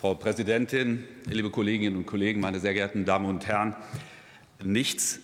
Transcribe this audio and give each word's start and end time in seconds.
Frau 0.00 0.14
Präsidentin, 0.14 1.02
liebe 1.28 1.50
Kolleginnen 1.50 1.96
und 1.96 2.06
Kollegen, 2.06 2.40
meine 2.40 2.60
sehr 2.60 2.74
geehrten 2.74 3.04
Damen 3.04 3.26
und 3.26 3.46
Herren! 3.46 3.74
Nichts, 4.62 5.18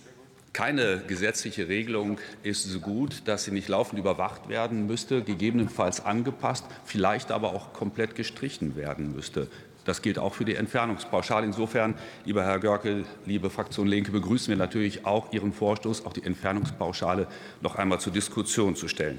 keine 0.53 1.03
gesetzliche 1.07 1.69
Regelung 1.69 2.19
ist 2.43 2.65
so 2.65 2.81
gut, 2.81 3.23
dass 3.27 3.45
sie 3.45 3.53
nicht 3.53 3.69
laufend 3.69 4.01
überwacht 4.01 4.49
werden 4.49 4.87
müsste, 4.87 5.23
gegebenenfalls 5.23 6.05
angepasst, 6.05 6.67
vielleicht 6.85 7.31
aber 7.31 7.55
auch 7.55 7.73
komplett 7.73 8.17
gestrichen 8.17 8.75
werden 8.75 9.15
müsste. 9.15 9.47
Das 9.85 10.03
gilt 10.03 10.19
auch 10.19 10.35
für 10.35 10.45
die 10.45 10.57
Entfernungspauschale. 10.57 11.47
Insofern, 11.47 11.95
lieber 12.25 12.45
Herr 12.45 12.59
Görke, 12.59 13.05
liebe 13.25 13.51
Fraktion 13.51 13.87
Linke, 13.87 14.11
begrüßen 14.13 14.49
wir 14.49 14.57
natürlich 14.57 15.07
auch 15.07 15.33
Ihren 15.33 15.53
Vorstoß, 15.53 16.07
auch 16.07 16.13
die 16.13 16.25
Entfernungspauschale 16.25 17.27
noch 17.61 17.77
einmal 17.77 18.01
zur 18.01 18.13
Diskussion 18.13 18.77
zu 18.77 18.89
stellen. 18.89 19.19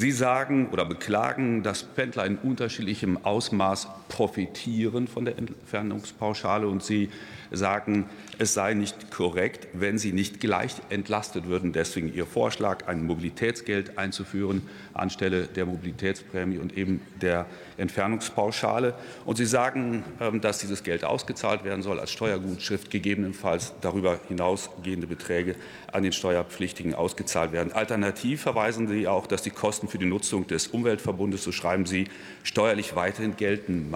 Sie 0.00 0.12
sagen 0.12 0.68
oder 0.70 0.84
beklagen, 0.84 1.64
dass 1.64 1.82
Pendler 1.82 2.24
in 2.24 2.38
unterschiedlichem 2.38 3.18
Ausmaß 3.24 3.88
profitieren 4.08 5.08
von 5.08 5.24
der 5.24 5.36
Entfernungspauschale 5.36 6.68
und 6.68 6.84
Sie 6.84 7.10
sagen, 7.50 8.08
es 8.38 8.54
sei 8.54 8.74
nicht 8.74 9.10
korrekt, 9.10 9.66
wenn 9.72 9.98
sie 9.98 10.12
nicht 10.12 10.38
gleich 10.38 10.74
entlastet 10.90 11.46
würden. 11.46 11.72
Deswegen 11.72 12.14
Ihr 12.14 12.26
Vorschlag, 12.26 12.86
ein 12.86 13.04
Mobilitätsgeld 13.04 13.98
einzuführen 13.98 14.62
anstelle 14.94 15.46
der 15.46 15.66
Mobilitätsprämie 15.66 16.58
und 16.58 16.76
eben 16.76 17.00
der 17.20 17.46
Entfernungspauschale. 17.76 18.94
Und 19.24 19.36
Sie 19.36 19.46
sagen, 19.46 20.04
ähm, 20.20 20.40
dass 20.40 20.58
dieses 20.58 20.82
Geld 20.82 21.04
ausgezahlt 21.04 21.64
werden 21.64 21.82
soll 21.82 22.00
als 22.00 22.10
Steuergutschrift, 22.10 22.90
gegebenenfalls 22.90 23.72
darüber 23.80 24.18
hinausgehende 24.28 25.06
Beträge 25.06 25.54
an 25.92 26.02
den 26.02 26.12
Steuerpflichtigen 26.12 26.94
ausgezahlt 26.94 27.52
werden. 27.52 27.72
Alternativ 27.72 28.42
verweisen 28.42 28.88
Sie 28.88 29.06
auch, 29.08 29.26
dass 29.26 29.42
die 29.42 29.50
Kosten 29.50 29.87
für 29.88 29.98
die 29.98 30.06
Nutzung 30.06 30.46
des 30.46 30.68
Umweltverbundes, 30.68 31.44
so 31.44 31.52
schreiben 31.52 31.86
Sie, 31.86 32.08
steuerlich 32.42 32.96
weiterhin 32.96 33.36
geltend 33.36 33.94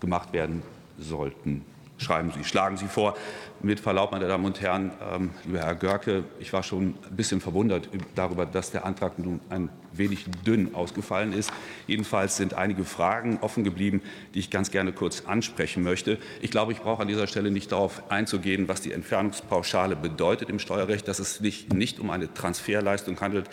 gemacht 0.00 0.32
werden 0.32 0.62
sollten 0.98 1.64
schreiben 2.00 2.32
Sie, 2.36 2.44
schlagen 2.44 2.76
Sie 2.76 2.86
vor. 2.86 3.16
Mit 3.62 3.78
Verlaub, 3.78 4.10
meine 4.10 4.26
Damen 4.26 4.46
und 4.46 4.60
Herren, 4.62 4.90
ähm, 5.14 5.30
lieber 5.44 5.60
Herr 5.60 5.74
Görke, 5.74 6.24
ich 6.38 6.52
war 6.52 6.62
schon 6.62 6.94
ein 7.10 7.16
bisschen 7.16 7.42
verwundert 7.42 7.90
darüber, 8.14 8.46
dass 8.46 8.70
der 8.70 8.86
Antrag 8.86 9.18
nun 9.18 9.40
ein 9.50 9.68
wenig 9.92 10.24
dünn 10.46 10.74
ausgefallen 10.74 11.34
ist. 11.34 11.52
Jedenfalls 11.86 12.36
sind 12.36 12.54
einige 12.54 12.84
Fragen 12.84 13.38
offen 13.42 13.62
geblieben, 13.62 14.00
die 14.32 14.38
ich 14.38 14.50
ganz 14.50 14.70
gerne 14.70 14.92
kurz 14.92 15.24
ansprechen 15.26 15.82
möchte. 15.82 16.16
Ich 16.40 16.50
glaube, 16.50 16.72
ich 16.72 16.80
brauche 16.80 17.02
an 17.02 17.08
dieser 17.08 17.26
Stelle 17.26 17.50
nicht 17.50 17.70
darauf 17.70 18.10
einzugehen, 18.10 18.66
was 18.66 18.80
die 18.80 18.92
Entfernungspauschale 18.92 19.94
bedeutet 19.94 20.48
im 20.48 20.58
Steuerrecht, 20.58 21.06
dass 21.06 21.18
es 21.18 21.34
sich 21.34 21.68
nicht 21.68 22.00
um 22.00 22.10
eine 22.10 22.32
Transferleistung 22.32 23.20
handelt, 23.20 23.50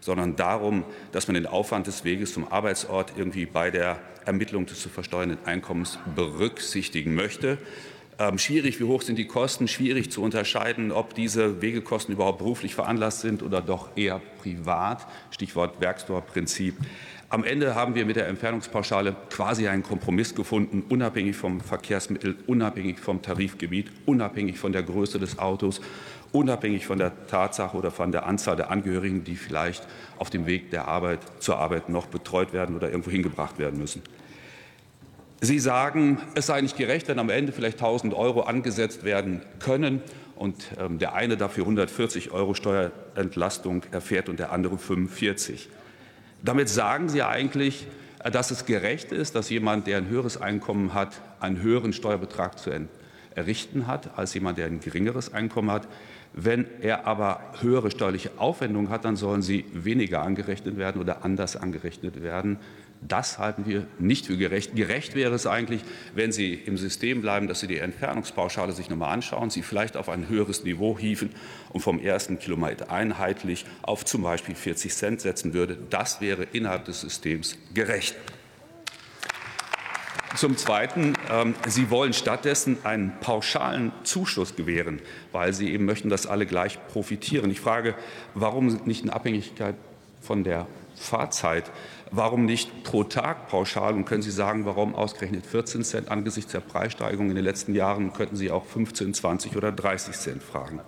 sondern 0.00 0.36
darum, 0.36 0.84
dass 1.12 1.28
man 1.28 1.34
den 1.34 1.46
Aufwand 1.46 1.86
des 1.86 2.04
Weges 2.04 2.32
zum 2.32 2.50
Arbeitsort 2.50 3.12
irgendwie 3.16 3.46
bei 3.46 3.70
der 3.70 3.98
Ermittlung 4.24 4.66
des 4.66 4.80
zu 4.80 4.88
versteuernden 4.88 5.38
Einkommens 5.44 5.98
berücksichtigen 6.14 7.14
möchte. 7.14 7.58
Ähm, 8.18 8.38
schwierig, 8.38 8.78
wie 8.80 8.84
hoch 8.84 9.00
sind 9.00 9.16
die 9.16 9.26
Kosten, 9.26 9.66
schwierig 9.66 10.10
zu 10.10 10.22
unterscheiden, 10.22 10.92
ob 10.92 11.14
diese 11.14 11.62
Wegekosten 11.62 12.14
überhaupt 12.14 12.38
beruflich 12.38 12.74
veranlasst 12.74 13.20
sind 13.20 13.42
oder 13.42 13.62
doch 13.62 13.96
eher 13.96 14.20
privat, 14.42 15.06
Stichwort 15.30 15.80
Werkstorprinzip. 15.80 16.74
Am 17.32 17.44
Ende 17.44 17.76
haben 17.76 17.94
wir 17.94 18.06
mit 18.06 18.16
der 18.16 18.26
Entfernungspauschale 18.26 19.14
quasi 19.30 19.68
einen 19.68 19.84
Kompromiss 19.84 20.34
gefunden, 20.34 20.82
unabhängig 20.88 21.36
vom 21.36 21.60
Verkehrsmittel, 21.60 22.36
unabhängig 22.48 22.98
vom 22.98 23.22
Tarifgebiet, 23.22 23.92
unabhängig 24.04 24.58
von 24.58 24.72
der 24.72 24.82
Größe 24.82 25.20
des 25.20 25.38
Autos, 25.38 25.80
unabhängig 26.32 26.88
von 26.88 26.98
der 26.98 27.28
Tatsache 27.28 27.76
oder 27.76 27.92
von 27.92 28.10
der 28.10 28.26
Anzahl 28.26 28.56
der 28.56 28.72
Angehörigen, 28.72 29.22
die 29.22 29.36
vielleicht 29.36 29.86
auf 30.18 30.28
dem 30.28 30.46
Weg 30.46 30.72
der 30.72 30.88
Arbeit 30.88 31.20
zur 31.38 31.58
Arbeit 31.58 31.88
noch 31.88 32.06
betreut 32.06 32.52
werden 32.52 32.74
oder 32.74 32.90
irgendwo 32.90 33.12
hingebracht 33.12 33.60
werden 33.60 33.78
müssen. 33.78 34.02
Sie 35.40 35.60
sagen, 35.60 36.18
es 36.34 36.46
sei 36.46 36.60
nicht 36.62 36.76
gerecht, 36.76 37.06
wenn 37.06 37.20
am 37.20 37.30
Ende 37.30 37.52
vielleicht 37.52 37.80
1.000 37.80 38.12
Euro 38.12 38.40
angesetzt 38.40 39.04
werden 39.04 39.42
können 39.60 40.02
und 40.34 40.72
ähm, 40.80 40.98
der 40.98 41.14
eine 41.14 41.36
dafür 41.36 41.62
140 41.62 42.32
Euro 42.32 42.54
Steuerentlastung 42.54 43.84
erfährt 43.92 44.28
und 44.28 44.40
der 44.40 44.50
andere 44.50 44.78
45. 44.78 45.68
Damit 46.42 46.68
sagen 46.68 47.08
Sie 47.08 47.22
eigentlich, 47.22 47.86
äh, 48.22 48.30
dass 48.30 48.50
es 48.50 48.66
gerecht 48.66 49.12
ist, 49.12 49.34
dass 49.34 49.50
jemand, 49.50 49.86
der 49.86 49.98
ein 49.98 50.08
höheres 50.08 50.40
Einkommen 50.40 50.94
hat, 50.94 51.20
einen 51.40 51.60
höheren 51.60 51.92
Steuerbetrag 51.92 52.58
zu 52.58 52.70
errichten 53.34 53.86
hat 53.86 54.18
als 54.18 54.34
jemand, 54.34 54.58
der 54.58 54.66
ein 54.66 54.80
geringeres 54.80 55.32
Einkommen 55.32 55.70
hat. 55.70 55.86
Wenn 56.32 56.66
er 56.80 57.06
aber 57.06 57.40
höhere 57.60 57.90
steuerliche 57.90 58.30
Aufwendungen 58.38 58.90
hat, 58.90 59.04
dann 59.04 59.16
sollen 59.16 59.42
sie 59.42 59.64
weniger 59.72 60.22
angerechnet 60.22 60.76
werden 60.76 61.00
oder 61.00 61.24
anders 61.24 61.56
angerechnet 61.56 62.22
werden. 62.22 62.58
Das 63.02 63.38
halten 63.38 63.64
wir 63.66 63.86
nicht 63.98 64.26
für 64.26 64.36
gerecht. 64.36 64.76
Gerecht 64.76 65.14
wäre 65.14 65.34
es 65.34 65.46
eigentlich, 65.46 65.80
wenn 66.14 66.32
Sie 66.32 66.52
im 66.52 66.76
System 66.76 67.22
bleiben, 67.22 67.48
dass 67.48 67.60
Sie 67.60 67.66
die 67.66 67.78
Entfernungspauschale 67.78 68.72
sich 68.72 68.90
nochmal 68.90 69.14
anschauen, 69.14 69.48
sie 69.48 69.62
vielleicht 69.62 69.96
auf 69.96 70.10
ein 70.10 70.28
höheres 70.28 70.64
Niveau 70.64 70.98
hieven 70.98 71.30
und 71.70 71.80
vom 71.80 71.98
ersten 71.98 72.38
Kilometer 72.38 72.90
einheitlich 72.90 73.64
auf 73.80 74.04
zum 74.04 74.22
Beispiel 74.22 74.54
40 74.54 74.94
Cent 74.94 75.20
setzen 75.22 75.54
würde. 75.54 75.78
Das 75.88 76.20
wäre 76.20 76.42
innerhalb 76.52 76.84
des 76.84 77.00
Systems 77.00 77.56
gerecht. 77.72 78.16
Zum 80.36 80.56
Zweiten, 80.56 81.14
ähm, 81.28 81.54
Sie 81.66 81.90
wollen 81.90 82.12
stattdessen 82.12 82.78
einen 82.84 83.12
pauschalen 83.20 83.90
Zuschuss 84.04 84.54
gewähren, 84.54 85.00
weil 85.32 85.52
Sie 85.52 85.72
eben 85.72 85.84
möchten, 85.86 86.08
dass 86.08 86.26
alle 86.26 86.46
gleich 86.46 86.78
profitieren. 86.86 87.50
Ich 87.50 87.60
frage, 87.60 87.96
warum 88.34 88.66
nicht 88.84 89.02
in 89.02 89.10
Abhängigkeit 89.10 89.74
von 90.20 90.44
der 90.44 90.68
Fahrzeit? 90.94 91.70
Warum 92.12 92.44
nicht 92.44 92.84
pro 92.84 93.02
Tag 93.02 93.48
pauschal? 93.48 93.94
Und 93.94 94.04
können 94.04 94.22
Sie 94.22 94.30
sagen, 94.30 94.66
warum 94.66 94.94
ausgerechnet 94.94 95.46
14 95.46 95.82
Cent 95.82 96.08
angesichts 96.10 96.52
der 96.52 96.60
Preissteigerung 96.60 97.30
in 97.30 97.34
den 97.34 97.44
letzten 97.44 97.74
Jahren? 97.74 98.12
Könnten 98.12 98.36
Sie 98.36 98.52
auch 98.52 98.66
15, 98.66 99.14
20 99.14 99.56
oder 99.56 99.72
30 99.72 100.16
Cent 100.16 100.42
fragen. 100.44 100.80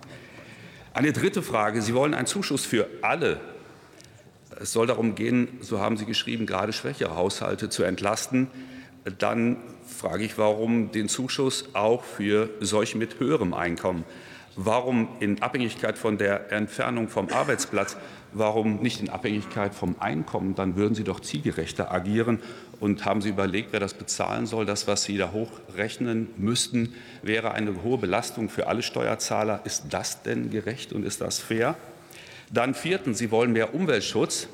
Eine 0.93 1.11
dritte 1.11 1.41
Frage. 1.41 1.81
Sie 1.81 1.93
wollen 1.93 2.13
einen 2.13 2.27
Zuschuss 2.27 2.65
für 2.65 2.87
alle. 3.01 3.41
Es 4.61 4.71
soll 4.71 4.87
darum 4.87 5.15
gehen, 5.15 5.49
so 5.59 5.79
haben 5.79 5.97
Sie 5.97 6.05
geschrieben, 6.05 6.45
gerade 6.45 6.71
schwächere 6.71 7.15
Haushalte 7.17 7.69
zu 7.69 7.83
entlasten 7.83 8.47
dann 9.19 9.57
frage 9.85 10.23
ich, 10.23 10.37
warum 10.37 10.91
den 10.91 11.09
Zuschuss 11.09 11.69
auch 11.73 12.03
für 12.03 12.49
solche 12.59 12.97
mit 12.97 13.19
höherem 13.19 13.53
Einkommen? 13.53 14.05
Warum 14.55 15.07
in 15.19 15.41
Abhängigkeit 15.41 15.97
von 15.97 16.17
der 16.17 16.51
Entfernung 16.51 17.07
vom 17.09 17.29
Arbeitsplatz? 17.29 17.97
Warum 18.33 18.77
nicht 18.77 19.01
in 19.01 19.09
Abhängigkeit 19.09 19.73
vom 19.73 19.95
Einkommen? 19.99 20.55
Dann 20.55 20.75
würden 20.75 20.93
Sie 20.93 21.03
doch 21.03 21.19
zielgerechter 21.19 21.91
agieren. 21.91 22.39
Und 22.79 23.05
haben 23.05 23.21
Sie 23.21 23.29
überlegt, 23.29 23.69
wer 23.71 23.79
das 23.79 23.93
bezahlen 23.95 24.45
soll? 24.45 24.65
Das, 24.65 24.87
was 24.87 25.03
Sie 25.03 25.17
da 25.17 25.31
hochrechnen 25.31 26.29
müssten, 26.37 26.93
wäre 27.23 27.51
eine 27.51 27.83
hohe 27.83 27.97
Belastung 27.97 28.49
für 28.49 28.67
alle 28.67 28.83
Steuerzahler. 28.83 29.61
Ist 29.63 29.85
das 29.89 30.21
denn 30.21 30.51
gerecht 30.51 30.93
und 30.93 31.03
ist 31.03 31.21
das 31.21 31.39
fair? 31.39 31.75
Dann 32.51 32.75
viertens, 32.75 33.17
Sie 33.17 33.31
wollen 33.31 33.53
mehr 33.53 33.73
Umweltschutz, 33.73 34.47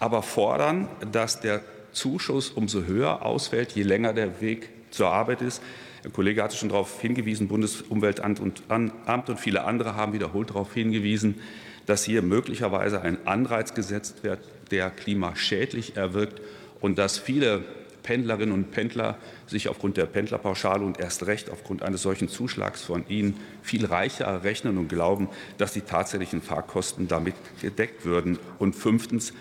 aber 0.00 0.22
fordern, 0.22 0.88
dass 1.10 1.40
der 1.40 1.60
Zuschuss 1.92 2.50
umso 2.50 2.84
höher 2.84 3.24
ausfällt, 3.24 3.72
je 3.72 3.82
länger 3.82 4.12
der 4.12 4.40
Weg 4.40 4.68
zur 4.90 5.08
Arbeit 5.08 5.42
ist. 5.42 5.62
Der 6.04 6.10
Kollege 6.10 6.42
hatte 6.42 6.56
schon 6.56 6.68
darauf 6.68 7.00
hingewiesen, 7.00 7.48
Bundesumweltamt 7.48 8.40
und, 8.40 8.62
und 8.68 9.38
viele 9.38 9.64
andere 9.64 9.94
haben 9.94 10.12
wiederholt 10.12 10.50
darauf 10.50 10.74
hingewiesen, 10.74 11.40
dass 11.86 12.04
hier 12.04 12.22
möglicherweise 12.22 13.02
ein 13.02 13.26
Anreiz 13.26 13.74
gesetzt 13.74 14.24
wird, 14.24 14.40
der 14.70 14.90
klimaschädlich 14.90 15.96
erwirkt 15.96 16.40
und 16.80 16.98
dass 16.98 17.18
viele 17.18 17.62
Pendlerinnen 18.02 18.52
und 18.52 18.70
Pendler 18.72 19.16
sich 19.46 19.68
aufgrund 19.68 19.96
der 19.96 20.06
Pendlerpauschale 20.06 20.84
und 20.84 20.98
erst 20.98 21.26
recht 21.26 21.50
aufgrund 21.50 21.82
eines 21.82 22.02
solchen 22.02 22.28
Zuschlags 22.28 22.82
von 22.82 23.08
Ihnen 23.08 23.38
viel 23.62 23.86
reicher 23.86 24.24
errechnen 24.24 24.78
und 24.78 24.88
glauben, 24.88 25.28
dass 25.58 25.72
die 25.72 25.82
tatsächlichen 25.82 26.42
Fahrkosten 26.42 27.08
damit 27.08 27.34
gedeckt 27.60 28.04
würden. 28.04 28.38
Und 28.58 28.74
fünftens, 28.74 29.32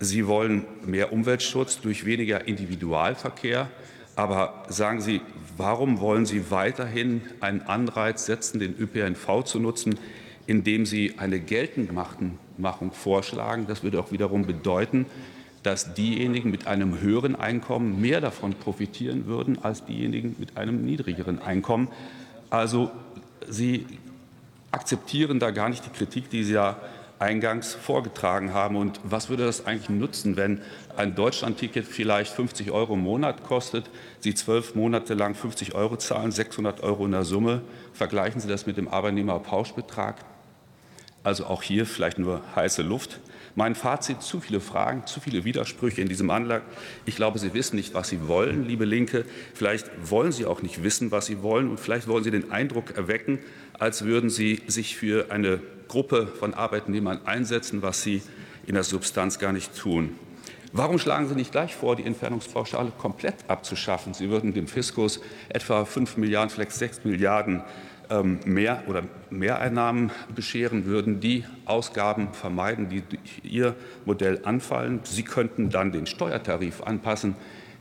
Sie 0.00 0.26
wollen 0.26 0.64
mehr 0.86 1.12
Umweltschutz 1.12 1.80
durch 1.80 2.04
weniger 2.04 2.46
Individualverkehr. 2.46 3.68
Aber 4.14 4.64
sagen 4.68 5.00
Sie, 5.00 5.20
warum 5.56 6.00
wollen 6.00 6.26
Sie 6.26 6.50
weiterhin 6.50 7.22
einen 7.40 7.62
Anreiz 7.62 8.26
setzen, 8.26 8.58
den 8.60 8.76
ÖPNV 8.78 9.44
zu 9.44 9.60
nutzen, 9.60 9.98
indem 10.46 10.86
Sie 10.86 11.14
eine 11.18 11.40
Geltendmachung 11.40 12.38
vorschlagen? 12.92 13.66
Das 13.66 13.82
würde 13.82 14.00
auch 14.00 14.12
wiederum 14.12 14.46
bedeuten, 14.46 15.06
dass 15.62 15.94
diejenigen 15.94 16.50
mit 16.50 16.66
einem 16.66 17.00
höheren 17.00 17.36
Einkommen 17.36 18.00
mehr 18.00 18.20
davon 18.20 18.54
profitieren 18.54 19.26
würden 19.26 19.58
als 19.62 19.84
diejenigen 19.84 20.36
mit 20.38 20.56
einem 20.56 20.84
niedrigeren 20.84 21.42
Einkommen. 21.42 21.88
Also 22.50 22.90
Sie 23.48 23.86
akzeptieren 24.70 25.40
da 25.40 25.50
gar 25.50 25.68
nicht 25.68 25.84
die 25.84 25.90
Kritik, 25.90 26.30
die 26.30 26.44
Sie 26.44 26.54
ja 26.54 26.76
eingangs 27.18 27.74
vorgetragen 27.74 28.54
haben. 28.54 28.76
Und 28.76 29.00
was 29.04 29.28
würde 29.28 29.44
das 29.44 29.66
eigentlich 29.66 29.88
nutzen, 29.88 30.36
wenn 30.36 30.60
ein 30.96 31.14
Deutschlandticket 31.14 31.86
vielleicht 31.86 32.32
50 32.32 32.70
Euro 32.70 32.94
im 32.94 33.00
Monat 33.00 33.44
kostet, 33.44 33.90
Sie 34.20 34.34
zwölf 34.34 34.74
Monate 34.74 35.14
lang 35.14 35.34
50 35.34 35.74
Euro 35.74 35.96
zahlen, 35.96 36.32
600 36.32 36.82
Euro 36.82 37.04
in 37.06 37.12
der 37.12 37.24
Summe? 37.24 37.62
Vergleichen 37.92 38.40
Sie 38.40 38.48
das 38.48 38.66
mit 38.66 38.76
dem 38.76 38.88
Arbeitnehmerpauschbetrag. 38.88 40.16
Also 41.22 41.46
auch 41.46 41.62
hier 41.62 41.86
vielleicht 41.86 42.18
nur 42.18 42.42
heiße 42.54 42.82
Luft. 42.82 43.20
Mein 43.54 43.74
Fazit, 43.74 44.22
zu 44.22 44.40
viele 44.40 44.60
Fragen, 44.60 45.06
zu 45.06 45.18
viele 45.18 45.44
Widersprüche 45.44 46.00
in 46.00 46.08
diesem 46.08 46.30
Anlag. 46.30 46.62
Ich 47.06 47.16
glaube, 47.16 47.38
Sie 47.38 47.54
wissen 47.54 47.76
nicht, 47.76 47.92
was 47.92 48.08
Sie 48.08 48.28
wollen, 48.28 48.66
liebe 48.68 48.84
Linke. 48.84 49.24
Vielleicht 49.52 49.90
wollen 50.08 50.30
Sie 50.30 50.46
auch 50.46 50.62
nicht 50.62 50.84
wissen, 50.84 51.10
was 51.10 51.26
Sie 51.26 51.42
wollen. 51.42 51.68
Und 51.68 51.80
vielleicht 51.80 52.06
wollen 52.06 52.22
Sie 52.22 52.30
den 52.30 52.52
Eindruck 52.52 52.96
erwecken, 52.96 53.40
als 53.78 54.04
würden 54.04 54.30
Sie 54.30 54.62
sich 54.68 54.96
für 54.96 55.32
eine 55.32 55.60
Gruppe 55.88 56.28
von 56.28 56.54
Arbeitnehmern 56.54 57.20
einsetzen, 57.24 57.82
was 57.82 58.02
Sie 58.02 58.22
in 58.66 58.74
der 58.74 58.84
Substanz 58.84 59.38
gar 59.38 59.52
nicht 59.52 59.76
tun. 59.76 60.14
Warum 60.72 60.98
schlagen 60.98 61.26
Sie 61.26 61.34
nicht 61.34 61.50
gleich 61.50 61.74
vor, 61.74 61.96
die 61.96 62.04
Entfernungspauschale 62.04 62.92
komplett 62.98 63.34
abzuschaffen? 63.48 64.12
Sie 64.12 64.28
würden 64.28 64.52
dem 64.52 64.68
Fiskus 64.68 65.20
etwa 65.48 65.84
5 65.84 66.18
Milliarden, 66.18 66.50
vielleicht 66.50 66.72
6 66.72 67.04
Milliarden 67.04 67.62
mehr 68.44 68.84
oder 68.86 69.02
Mehreinnahmen 69.30 70.10
bescheren, 70.34 70.86
würden 70.86 71.20
die 71.20 71.44
Ausgaben 71.66 72.32
vermeiden, 72.32 72.88
die 72.88 73.02
durch 73.02 73.40
Ihr 73.42 73.74
Modell 74.04 74.40
anfallen. 74.44 75.00
Sie 75.04 75.24
könnten 75.24 75.70
dann 75.70 75.92
den 75.92 76.06
Steuertarif 76.06 76.82
anpassen. 76.82 77.34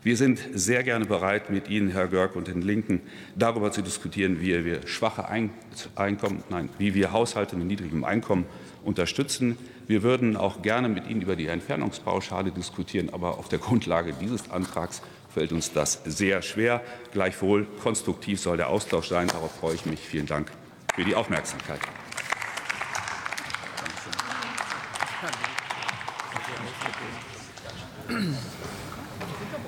Wir 0.08 0.16
sind 0.16 0.40
sehr 0.54 0.84
gerne 0.84 1.04
bereit, 1.04 1.50
mit 1.50 1.68
Ihnen, 1.68 1.90
Herr 1.90 2.08
Görg 2.08 2.38
und 2.38 2.48
den 2.48 2.62
Linken, 2.62 3.02
darüber 3.36 3.74
zu 3.74 3.82
diskutieren, 3.82 4.40
wie 4.40 4.64
wir 4.64 4.88
schwache 4.88 5.28
Einkommen, 5.28 6.44
nein, 6.50 6.70
wie 6.78 6.94
wir 6.94 7.12
Haushalte 7.12 7.58
mit 7.58 7.68
niedrigem 7.68 8.06
Einkommen 8.06 8.46
unterstützen. 8.86 9.58
Wir 9.86 10.04
würden 10.04 10.38
auch 10.38 10.62
gerne 10.62 10.88
mit 10.88 11.10
Ihnen 11.10 11.22
über 11.22 11.36
die 11.36 11.48
Entfernungspauschale 11.48 12.52
diskutieren, 12.52 13.10
aber 13.12 13.38
auf 13.38 13.50
der 13.50 13.60
Grundlage 13.60 14.14
dieses 14.14 14.50
Antrags 14.50 15.02
fällt 15.28 15.52
uns 15.52 15.74
das 15.74 16.02
sehr 16.06 16.42
schwer. 16.42 16.82
Gleichwohl 17.12 17.68
konstruktiv 17.84 18.40
soll 18.40 18.56
der 18.56 18.70
Austausch 18.70 19.10
sein. 19.10 19.28
Darauf 19.28 19.60
freue 19.60 19.76
ich 19.76 19.86
mich. 19.86 20.00
Vielen 20.00 20.26
Dank 20.26 20.50
für 20.96 21.04
die 21.04 21.16
Aufmerksamkeit. 21.16 21.82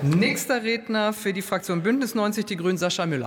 Nächster 0.02 0.62
Redner 0.62 1.12
für 1.12 1.34
die 1.34 1.42
Fraktion 1.42 1.82
Bündnis 1.82 2.14
90 2.14 2.46
Die 2.46 2.56
Grünen, 2.56 2.78
Sascha 2.78 3.04
Müller. 3.04 3.18